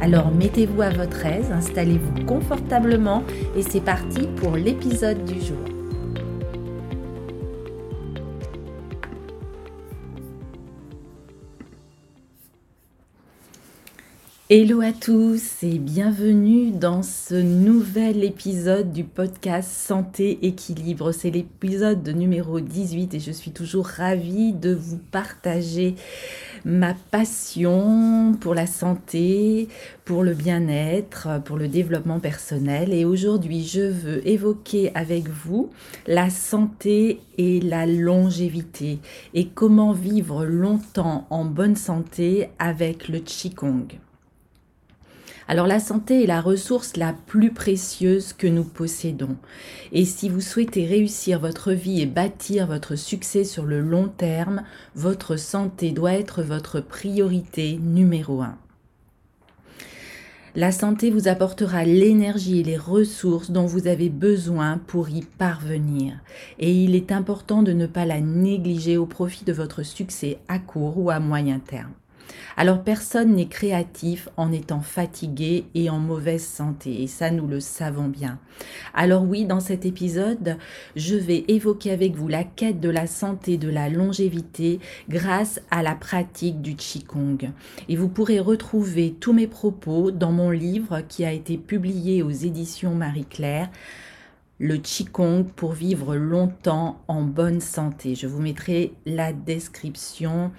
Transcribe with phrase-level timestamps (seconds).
[0.00, 3.24] Alors mettez-vous à votre aise, installez-vous confortablement
[3.56, 5.58] et c'est parti pour l'épisode du jour.
[14.50, 21.12] Hello à tous et bienvenue dans ce nouvel épisode du podcast Santé Équilibre.
[21.12, 25.96] C'est l'épisode numéro 18 et je suis toujours ravie de vous partager
[26.64, 29.68] ma passion pour la santé,
[30.04, 32.92] pour le bien-être, pour le développement personnel.
[32.92, 35.70] Et aujourd'hui, je veux évoquer avec vous
[36.06, 38.98] la santé et la longévité
[39.34, 43.86] et comment vivre longtemps en bonne santé avec le Qigong.
[45.50, 49.36] Alors la santé est la ressource la plus précieuse que nous possédons.
[49.92, 54.62] Et si vous souhaitez réussir votre vie et bâtir votre succès sur le long terme,
[54.94, 58.58] votre santé doit être votre priorité numéro un.
[60.54, 66.18] La santé vous apportera l'énergie et les ressources dont vous avez besoin pour y parvenir.
[66.58, 70.58] Et il est important de ne pas la négliger au profit de votre succès à
[70.58, 71.92] court ou à moyen terme.
[72.56, 77.60] Alors personne n'est créatif en étant fatigué et en mauvaise santé, et ça nous le
[77.60, 78.38] savons bien.
[78.94, 80.56] Alors oui, dans cet épisode,
[80.96, 85.82] je vais évoquer avec vous la quête de la santé, de la longévité grâce à
[85.82, 87.50] la pratique du Qigong.
[87.88, 92.30] Et vous pourrez retrouver tous mes propos dans mon livre qui a été publié aux
[92.30, 93.70] éditions Marie-Claire
[94.58, 98.14] le Qigong pour vivre longtemps en bonne santé.
[98.14, 100.50] Je vous mettrai la description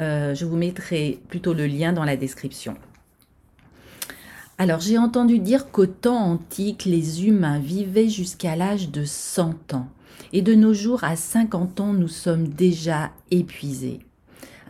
[0.00, 2.74] euh, je vous mettrai plutôt le lien dans la description.
[4.58, 9.88] Alors j'ai entendu dire qu'au temps antique, les humains vivaient jusqu'à l'âge de 100 ans.
[10.32, 14.00] Et de nos jours, à 50 ans, nous sommes déjà épuisés.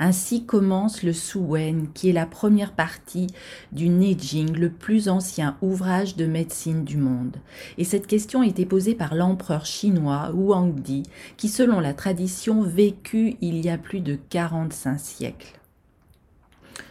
[0.02, 3.26] Ainsi commence le Suwen, qui est la première partie
[3.70, 7.36] du Neijing, le plus ancien ouvrage de médecine du monde.
[7.76, 11.02] Et cette question a été posée par l'empereur chinois Huangdi,
[11.36, 15.60] qui selon la tradition vécut il y a plus de 45 siècles.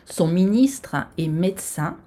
[0.05, 1.97] Son ministre et médecin,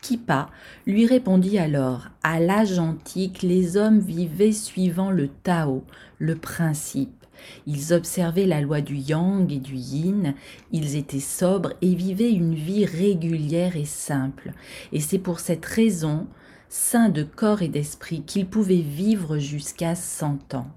[0.00, 0.48] Kipa,
[0.86, 5.82] lui répondit alors À l'âge antique, les hommes vivaient suivant le Tao,
[6.18, 7.21] le principe.
[7.66, 10.34] Ils observaient la loi du yang et du yin,
[10.72, 14.52] ils étaient sobres et vivaient une vie régulière et simple.
[14.92, 16.26] Et c'est pour cette raison,
[16.68, 20.70] sains de corps et d'esprit, qu'ils pouvaient vivre jusqu'à cent ans.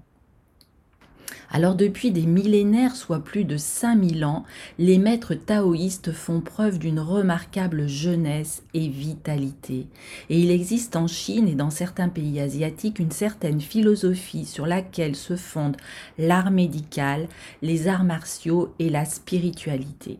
[1.50, 4.44] Alors depuis des millénaires, soit plus de 5000 ans,
[4.78, 9.86] les maîtres taoïstes font preuve d'une remarquable jeunesse et vitalité.
[10.28, 15.16] Et il existe en Chine et dans certains pays asiatiques une certaine philosophie sur laquelle
[15.16, 15.76] se fondent
[16.18, 17.28] l'art médical,
[17.62, 20.18] les arts martiaux et la spiritualité.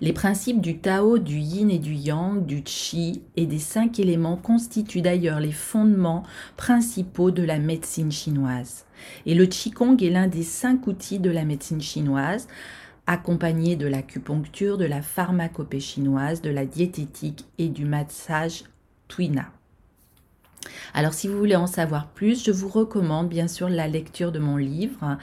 [0.00, 4.36] Les principes du Tao, du Yin et du Yang, du Qi et des cinq éléments
[4.36, 6.22] constituent d'ailleurs les fondements
[6.56, 8.84] principaux de la médecine chinoise.
[9.26, 12.48] Et le Qigong est l'un des cinq outils de la médecine chinoise,
[13.06, 18.64] accompagné de l'acupuncture, de la pharmacopée chinoise, de la diététique et du massage
[19.08, 19.50] Tuina.
[20.94, 24.38] Alors si vous voulez en savoir plus, je vous recommande bien sûr la lecture de
[24.38, 25.18] mon livre.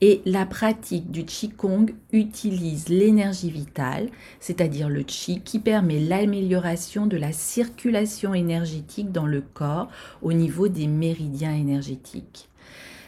[0.00, 4.08] Et la pratique du Qigong utilise l'énergie vitale,
[4.40, 9.88] c'est-à-dire le Qi, qui permet l'amélioration de la circulation énergétique dans le corps
[10.22, 12.48] au niveau des méridiens énergétiques.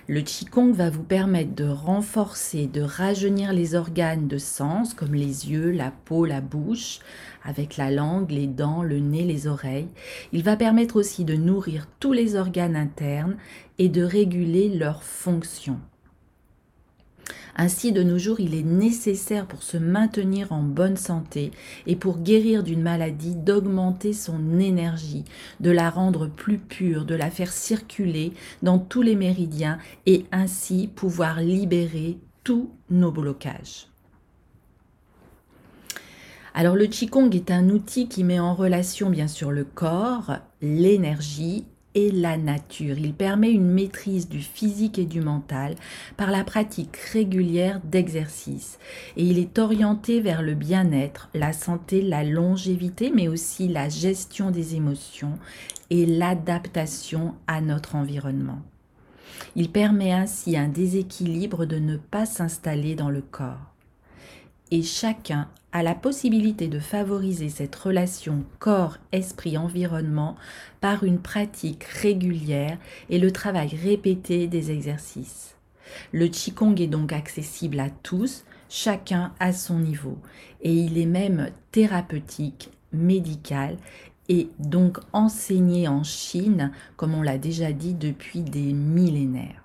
[0.09, 5.51] Le Qigong va vous permettre de renforcer, de rajeunir les organes de sens comme les
[5.51, 6.99] yeux, la peau, la bouche,
[7.45, 9.89] avec la langue, les dents, le nez, les oreilles.
[10.33, 13.37] Il va permettre aussi de nourrir tous les organes internes
[13.79, 15.81] et de réguler leurs fonctions.
[17.55, 21.51] Ainsi, de nos jours, il est nécessaire pour se maintenir en bonne santé
[21.87, 25.25] et pour guérir d'une maladie d'augmenter son énergie,
[25.61, 30.89] de la rendre plus pure, de la faire circuler dans tous les méridiens et ainsi
[30.89, 33.92] pouvoir libérer tous nos blocages.
[36.55, 41.65] Alors le Qigong est un outil qui met en relation bien sûr le corps, l'énergie
[41.95, 42.99] et la nature.
[42.99, 45.75] Il permet une maîtrise du physique et du mental
[46.17, 48.79] par la pratique régulière d'exercices.
[49.17, 54.51] Et il est orienté vers le bien-être, la santé, la longévité, mais aussi la gestion
[54.51, 55.39] des émotions
[55.89, 58.61] et l'adaptation à notre environnement.
[59.57, 63.72] Il permet ainsi un déséquilibre de ne pas s'installer dans le corps.
[64.75, 70.35] Et chacun a la possibilité de favoriser cette relation corps-esprit-environnement
[70.81, 72.79] par une pratique régulière
[73.11, 75.57] et le travail répété des exercices.
[76.11, 80.17] Le Qigong est donc accessible à tous, chacun à son niveau,
[80.63, 83.77] et il est même thérapeutique, médical
[84.31, 89.63] et donc enseigné en Chine, comme on l'a déjà dit, depuis des millénaires.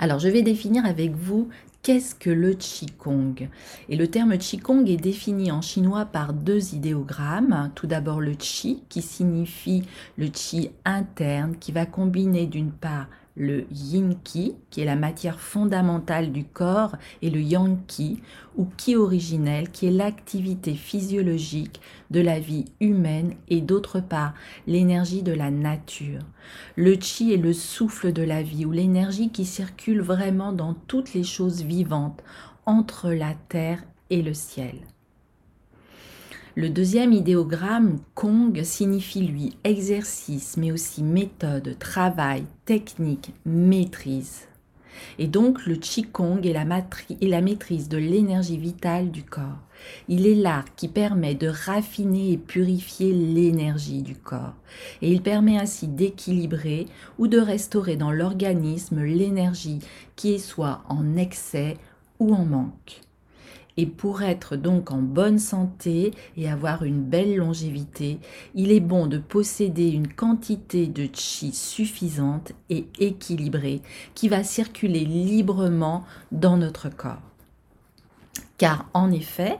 [0.00, 1.48] Alors, je vais définir avec vous
[1.82, 3.48] Qu'est-ce que le Qigong?
[3.88, 7.70] Et le terme Qigong est défini en chinois par deux idéogrammes.
[7.74, 9.84] Tout d'abord le Qi, qui signifie
[10.16, 13.06] le Qi interne, qui va combiner d'une part
[13.38, 18.20] le yin ki, qui est la matière fondamentale du corps, et le yang ki,
[18.56, 21.80] ou ki originel, qui est l'activité physiologique
[22.10, 24.34] de la vie humaine, et d'autre part
[24.66, 26.22] l'énergie de la nature.
[26.76, 31.14] Le chi est le souffle de la vie, ou l'énergie qui circule vraiment dans toutes
[31.14, 32.22] les choses vivantes,
[32.66, 34.74] entre la terre et le ciel.
[36.58, 44.48] Le deuxième idéogramme, Kong, signifie lui exercice, mais aussi méthode, travail, technique, maîtrise.
[45.20, 49.60] Et donc le Qigong est la, est la maîtrise de l'énergie vitale du corps.
[50.08, 54.54] Il est l'art qui permet de raffiner et purifier l'énergie du corps.
[55.00, 56.86] Et il permet ainsi d'équilibrer
[57.20, 59.78] ou de restaurer dans l'organisme l'énergie
[60.16, 61.76] qui est soit en excès
[62.18, 63.02] ou en manque.
[63.78, 68.18] Et pour être donc en bonne santé et avoir une belle longévité,
[68.56, 73.80] il est bon de posséder une quantité de chi suffisante et équilibrée
[74.16, 77.22] qui va circuler librement dans notre corps.
[78.58, 79.58] Car en effet,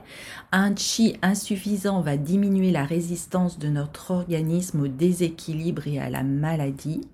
[0.51, 6.23] un chi insuffisant va diminuer la résistance de notre organisme au déséquilibre et à la
[6.23, 7.07] maladie,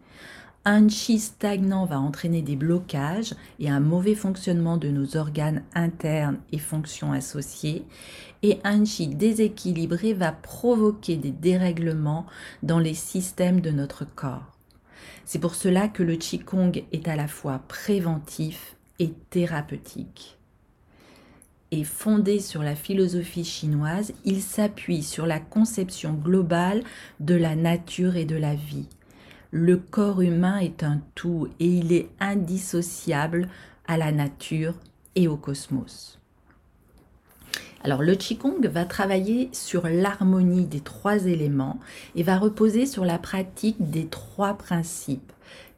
[0.68, 6.40] un chi stagnant va entraîner des blocages et un mauvais fonctionnement de nos organes internes
[6.52, 7.86] et fonctions associées.
[8.42, 12.26] Et un chi déséquilibré va provoquer des dérèglements
[12.64, 14.58] dans les systèmes de notre corps.
[15.24, 20.38] C'est pour cela que le Qigong est à la fois préventif et thérapeutique.
[21.70, 26.84] Et fondé sur la philosophie chinoise, il s'appuie sur la conception globale
[27.20, 28.88] de la nature et de la vie
[29.58, 33.48] le corps humain est un tout et il est indissociable
[33.88, 34.74] à la nature
[35.16, 36.20] et au cosmos.
[37.82, 41.80] Alors le Qigong va travailler sur l'harmonie des trois éléments
[42.16, 45.32] et va reposer sur la pratique des trois principes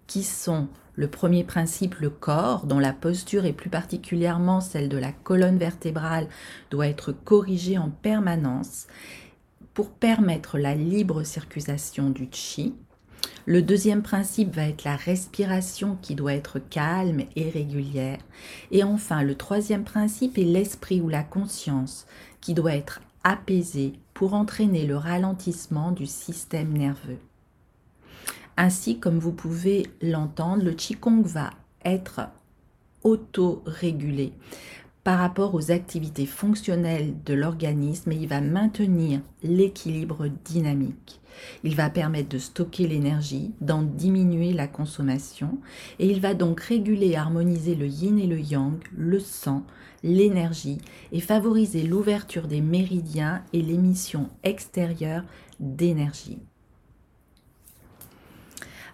[0.07, 4.97] qui sont le premier principe, le corps, dont la posture et plus particulièrement celle de
[4.97, 6.29] la colonne vertébrale
[6.71, 8.87] doit être corrigée en permanence
[9.75, 12.73] pour permettre la libre circulation du Qi.
[13.49, 18.19] Le deuxième principe va être la respiration qui doit être calme et régulière.
[18.71, 22.07] Et enfin, le troisième principe est l'esprit ou la conscience
[22.41, 27.19] qui doit être apaisée pour entraîner le ralentissement du système nerveux.
[28.57, 31.51] Ainsi, comme vous pouvez l'entendre, le Qigong va
[31.85, 32.27] être
[33.03, 34.33] auto-régulé
[35.07, 41.21] par rapport aux activités fonctionnelles de l'organisme et il va maintenir l'équilibre dynamique.
[41.63, 45.59] Il va permettre de stocker l'énergie, d'en diminuer la consommation
[45.99, 49.63] et il va donc réguler et harmoniser le yin et le yang, le sang,
[50.03, 50.79] l'énergie
[51.13, 55.23] et favoriser l'ouverture des méridiens et l'émission extérieure
[55.61, 56.39] d'énergie.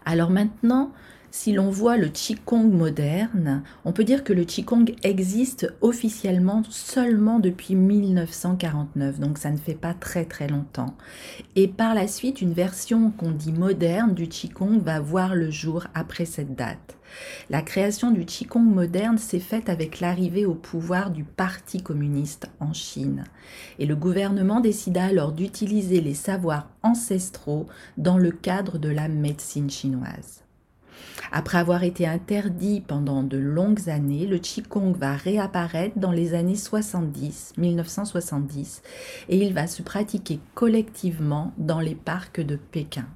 [0.06, 0.92] Alors maintenant,
[1.36, 7.40] si l'on voit le Qigong moderne, on peut dire que le Qigong existe officiellement seulement
[7.40, 10.96] depuis 1949, donc ça ne fait pas très très longtemps.
[11.56, 15.88] Et par la suite, une version qu'on dit moderne du Qigong va voir le jour
[15.96, 16.98] après cette date.
[17.50, 22.74] La création du Qigong moderne s'est faite avec l'arrivée au pouvoir du Parti communiste en
[22.74, 23.24] Chine.
[23.80, 27.66] Et le gouvernement décida alors d'utiliser les savoirs ancestraux
[27.98, 30.43] dans le cadre de la médecine chinoise.
[31.32, 36.56] Après avoir été interdit pendant de longues années, le Qigong va réapparaître dans les années
[36.56, 38.82] 70, 1970,
[39.30, 43.08] et il va se pratiquer collectivement dans les parcs de Pékin.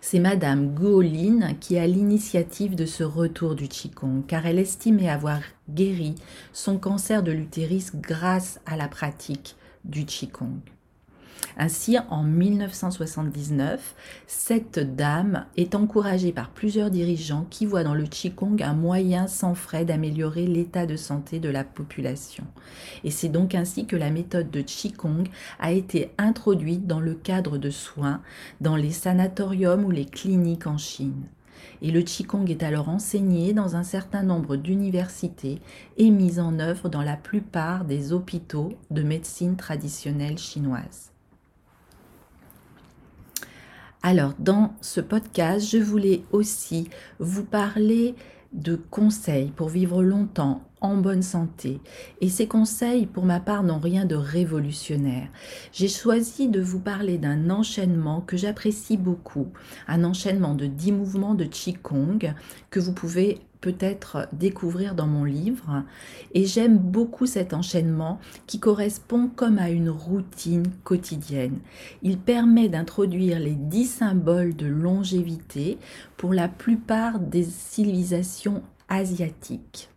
[0.00, 5.40] C'est Madame Guolin qui a l'initiative de ce retour du Qigong, car elle estimait avoir
[5.68, 6.14] guéri
[6.52, 10.60] son cancer de l'utérus grâce à la pratique du Qigong.
[11.56, 13.94] Ainsi, en 1979,
[14.26, 19.54] cette dame est encouragée par plusieurs dirigeants qui voient dans le Qigong un moyen sans
[19.54, 22.44] frais d'améliorer l'état de santé de la population.
[23.04, 25.24] Et c'est donc ainsi que la méthode de Qigong
[25.58, 28.20] a été introduite dans le cadre de soins
[28.60, 31.26] dans les sanatoriums ou les cliniques en Chine
[31.82, 35.60] et le Qigong est alors enseigné dans un certain nombre d'universités
[35.96, 41.12] et mis en œuvre dans la plupart des hôpitaux de médecine traditionnelle chinoise.
[44.08, 48.14] Alors, dans ce podcast, je voulais aussi vous parler
[48.52, 51.80] de conseils pour vivre longtemps en bonne santé.
[52.20, 55.28] Et ces conseils, pour ma part, n'ont rien de révolutionnaire.
[55.72, 59.48] J'ai choisi de vous parler d'un enchaînement que j'apprécie beaucoup,
[59.88, 62.34] un enchaînement de 10 mouvements de Qigong
[62.70, 65.82] que vous pouvez peut-être découvrir dans mon livre.
[66.34, 71.58] Et j'aime beaucoup cet enchaînement qui correspond comme à une routine quotidienne.
[72.02, 75.78] Il permet d'introduire les 10 symboles de longévité
[76.16, 79.90] pour la plupart des civilisations asiatiques.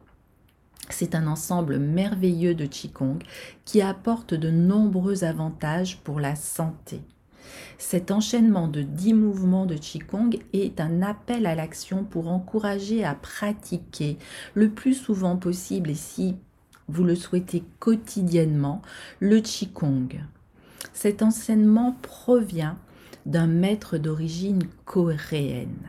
[0.99, 3.19] C'est un ensemble merveilleux de Qigong
[3.63, 6.99] qui apporte de nombreux avantages pour la santé.
[7.77, 13.15] Cet enchaînement de 10 mouvements de Qigong est un appel à l'action pour encourager à
[13.15, 14.17] pratiquer
[14.55, 16.35] le plus souvent possible et si
[16.89, 18.81] vous le souhaitez quotidiennement,
[19.21, 20.19] le Qigong.
[20.91, 22.77] Cet enseignement provient
[23.25, 25.87] d'un maître d'origine coréenne.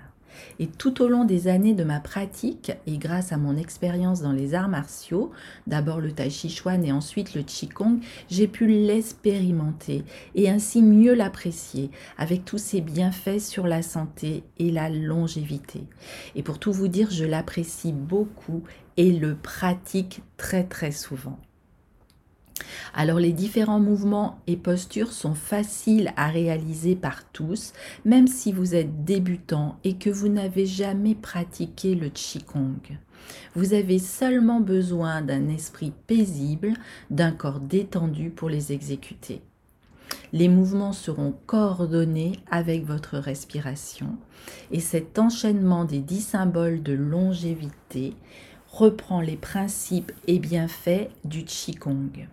[0.59, 4.33] Et tout au long des années de ma pratique, et grâce à mon expérience dans
[4.33, 5.31] les arts martiaux,
[5.67, 10.05] d'abord le tai chi chuan et ensuite le qigong, j'ai pu l'expérimenter
[10.35, 15.85] et ainsi mieux l'apprécier avec tous ses bienfaits sur la santé et la longévité.
[16.35, 18.63] Et pour tout vous dire, je l'apprécie beaucoup
[18.97, 21.39] et le pratique très très souvent.
[22.95, 27.73] Alors les différents mouvements et postures sont faciles à réaliser par tous,
[28.05, 32.99] même si vous êtes débutant et que vous n'avez jamais pratiqué le Qigong.
[33.55, 36.75] Vous avez seulement besoin d'un esprit paisible,
[37.11, 39.43] d'un corps détendu pour les exécuter.
[40.33, 44.17] Les mouvements seront coordonnés avec votre respiration
[44.71, 48.15] et cet enchaînement des dix symboles de longévité
[48.69, 52.29] reprend les principes et bienfaits du Qigong.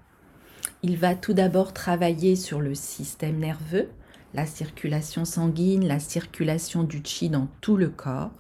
[0.90, 3.90] Il va tout d'abord travailler sur le système nerveux,
[4.34, 8.32] la circulation sanguine, la circulation du chi dans tout le corps.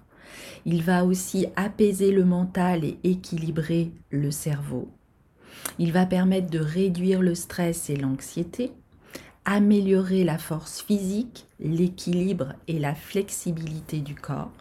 [0.65, 4.87] Il va aussi apaiser le mental et équilibrer le cerveau.
[5.77, 8.71] Il va permettre de réduire le stress et l'anxiété,
[9.43, 14.53] améliorer la force physique, l'équilibre et la flexibilité du corps.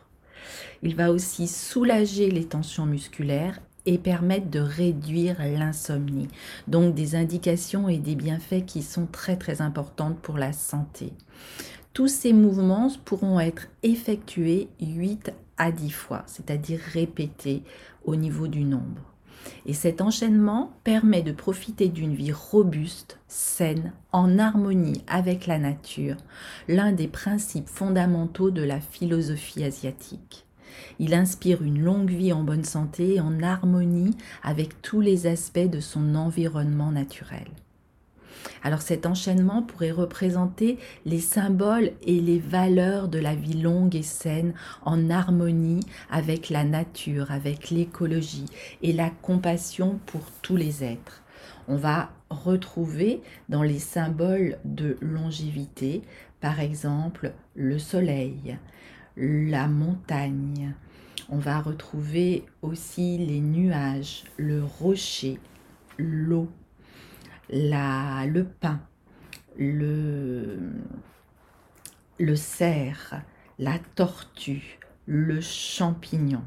[0.83, 6.29] Il va aussi soulager les tensions musculaires et permettent de réduire l'insomnie.
[6.69, 11.13] Donc des indications et des bienfaits qui sont très très importantes pour la santé.
[11.93, 17.63] Tous ces mouvements pourront être effectués 8 à 10 fois, c'est-à-dire répétés
[18.05, 19.03] au niveau du nombre.
[19.65, 26.17] Et cet enchaînement permet de profiter d'une vie robuste, saine, en harmonie avec la nature,
[26.69, 30.46] l'un des principes fondamentaux de la philosophie asiatique.
[30.99, 35.81] Il inspire une longue vie en bonne santé, en harmonie avec tous les aspects de
[35.81, 37.47] son environnement naturel.
[38.63, 44.03] Alors cet enchaînement pourrait représenter les symboles et les valeurs de la vie longue et
[44.03, 44.55] saine
[44.85, 45.81] en harmonie
[46.11, 48.47] avec la nature, avec l'écologie
[48.83, 51.23] et la compassion pour tous les êtres.
[51.69, 56.03] On va retrouver dans les symboles de longévité,
[56.41, 58.59] par exemple, le soleil,
[59.17, 60.75] la montagne.
[61.29, 65.41] On va retrouver aussi les nuages, le rocher,
[65.99, 66.49] l'eau,
[67.51, 68.81] le pain,
[69.59, 70.59] le,
[72.19, 73.15] le cerf,
[73.59, 76.43] la tortue, le champignon,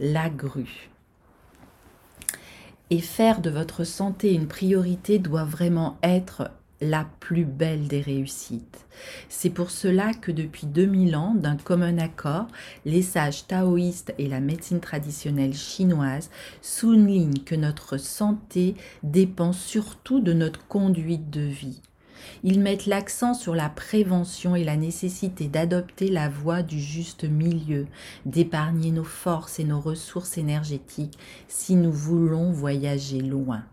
[0.00, 0.90] la grue.
[2.90, 6.50] Et faire de votre santé une priorité doit vraiment être
[6.82, 8.86] la plus belle des réussites.
[9.28, 12.48] C'est pour cela que depuis 2000 ans, d'un commun accord,
[12.84, 20.32] les sages taoïstes et la médecine traditionnelle chinoise soulignent que notre santé dépend surtout de
[20.32, 21.80] notre conduite de vie.
[22.44, 27.86] Ils mettent l'accent sur la prévention et la nécessité d'adopter la voie du juste milieu,
[28.26, 33.64] d'épargner nos forces et nos ressources énergétiques si nous voulons voyager loin.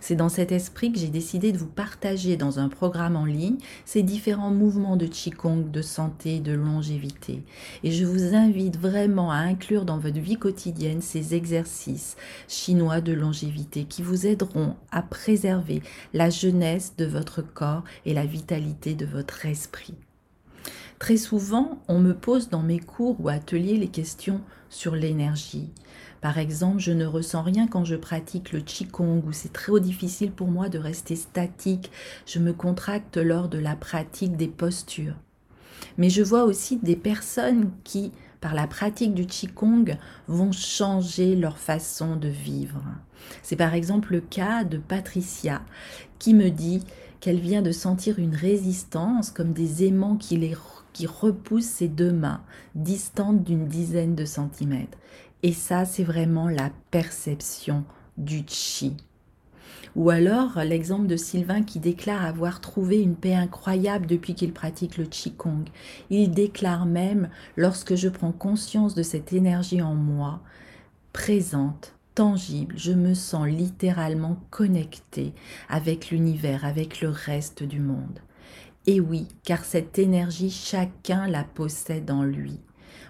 [0.00, 3.58] C'est dans cet esprit que j'ai décidé de vous partager dans un programme en ligne
[3.84, 7.42] ces différents mouvements de Qigong, de santé, de longévité.
[7.84, 12.16] Et je vous invite vraiment à inclure dans votre vie quotidienne ces exercices
[12.48, 15.82] chinois de longévité qui vous aideront à préserver
[16.14, 19.94] la jeunesse de votre corps et la vitalité de votre esprit.
[20.98, 25.70] Très souvent, on me pose dans mes cours ou ateliers les questions sur l'énergie.
[26.20, 30.32] Par exemple, je ne ressens rien quand je pratique le Qigong ou c'est très difficile
[30.32, 31.90] pour moi de rester statique.
[32.26, 35.14] Je me contracte lors de la pratique des postures.
[35.96, 39.96] Mais je vois aussi des personnes qui, par la pratique du Qigong,
[40.26, 42.82] vont changer leur façon de vivre.
[43.42, 45.62] C'est par exemple le cas de Patricia
[46.18, 46.82] qui me dit
[47.20, 50.56] qu'elle vient de sentir une résistance comme des aimants qui les
[50.92, 52.40] qui repousse ses deux mains,
[52.74, 54.98] distantes d'une dizaine de centimètres.
[55.42, 57.84] Et ça, c'est vraiment la perception
[58.16, 58.96] du chi.
[59.96, 64.96] Ou alors l'exemple de Sylvain qui déclare avoir trouvé une paix incroyable depuis qu'il pratique
[64.96, 65.64] le Qigong.
[66.10, 70.40] Il déclare même, lorsque je prends conscience de cette énergie en moi,
[71.12, 75.32] présente, tangible, je me sens littéralement connecté
[75.68, 78.20] avec l'univers, avec le reste du monde.
[78.86, 82.60] Et oui, car cette énergie, chacun la possède en lui.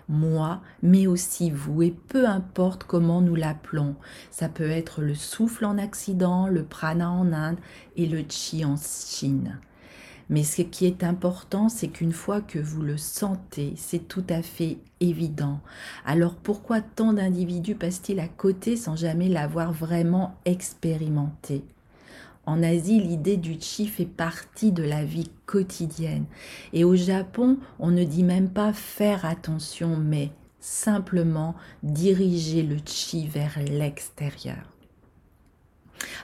[0.08, 3.94] Moi, mais aussi vous, et peu importe comment nous l'appelons,
[4.30, 7.58] ça peut être le souffle en accident, le prana en Inde
[7.96, 9.58] et le chi en Chine.
[10.30, 14.42] Mais ce qui est important, c'est qu'une fois que vous le sentez, c'est tout à
[14.42, 15.60] fait évident.
[16.04, 21.64] Alors pourquoi tant d'individus passent-ils à côté sans jamais l'avoir vraiment expérimenté?
[22.48, 26.24] En Asie, l'idée du chi fait partie de la vie quotidienne.
[26.72, 33.26] Et au Japon, on ne dit même pas faire attention, mais simplement diriger le chi
[33.26, 34.77] vers l'extérieur.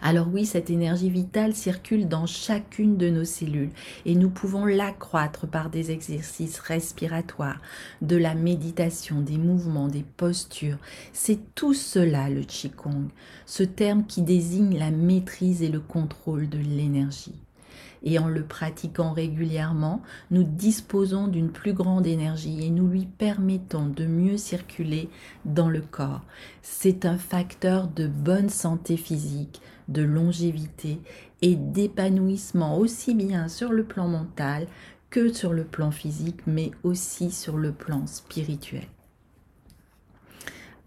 [0.03, 3.71] Alors oui, cette énergie vitale circule dans chacune de nos cellules
[4.05, 7.61] et nous pouvons l'accroître par des exercices respiratoires,
[8.03, 10.79] de la méditation, des mouvements, des postures.
[11.13, 13.09] C'est tout cela le Qigong,
[13.47, 17.44] ce terme qui désigne la maîtrise et le contrôle de l'énergie
[18.05, 23.87] et en le pratiquant régulièrement, nous disposons d'une plus grande énergie et nous lui permettons
[23.87, 25.09] de mieux circuler
[25.45, 26.23] dans le corps.
[26.63, 31.01] C'est un facteur de bonne santé physique, de longévité
[31.43, 34.67] et d'épanouissement aussi bien sur le plan mental
[35.11, 38.87] que sur le plan physique, mais aussi sur le plan spirituel.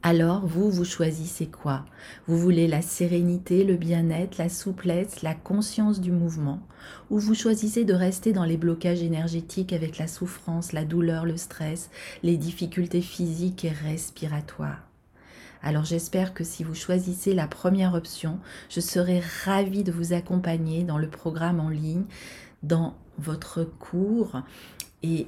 [0.03, 1.83] Alors, vous, vous choisissez quoi?
[2.27, 6.61] Vous voulez la sérénité, le bien-être, la souplesse, la conscience du mouvement?
[7.09, 11.35] Ou vous choisissez de rester dans les blocages énergétiques avec la souffrance, la douleur, le
[11.35, 11.89] stress,
[12.23, 14.87] les difficultés physiques et respiratoires?
[15.63, 20.83] Alors j'espère que si vous choisissez la première option, je serai ravie de vous accompagner
[20.83, 22.05] dans le programme en ligne,
[22.61, 24.43] dans votre cours
[25.01, 25.27] et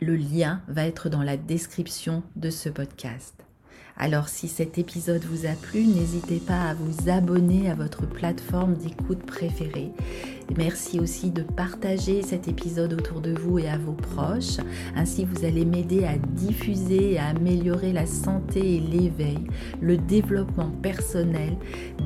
[0.00, 3.45] le lien va être dans la description de ce podcast.
[3.98, 8.74] Alors si cet épisode vous a plu, n'hésitez pas à vous abonner à votre plateforme
[8.74, 9.90] d'écoute préférée.
[10.56, 14.58] Merci aussi de partager cet épisode autour de vous et à vos proches.
[14.94, 19.40] Ainsi, vous allez m'aider à diffuser et à améliorer la santé et l'éveil,
[19.80, 21.56] le développement personnel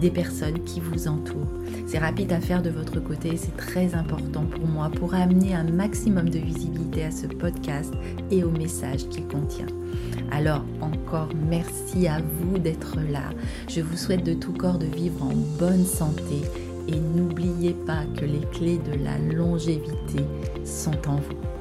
[0.00, 1.52] des personnes qui vous entourent.
[1.86, 5.64] C'est rapide à faire de votre côté, c'est très important pour moi pour amener un
[5.64, 7.92] maximum de visibilité à ce podcast
[8.30, 9.66] et au message qu'il contient.
[10.32, 13.30] Alors encore merci à vous d'être là.
[13.68, 16.42] Je vous souhaite de tout corps de vivre en bonne santé
[16.92, 20.24] et n'oubliez pas que les clés de la longévité
[20.64, 21.59] sont en vous.